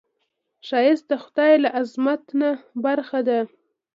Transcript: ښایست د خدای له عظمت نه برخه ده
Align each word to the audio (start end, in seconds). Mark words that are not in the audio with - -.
ښایست 0.67 1.05
د 1.11 1.13
خدای 1.23 1.53
له 1.63 1.69
عظمت 1.79 2.21
نه 2.41 2.49
برخه 2.83 3.19
ده 3.27 3.39